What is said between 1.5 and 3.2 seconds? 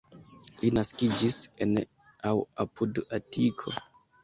en aŭ apud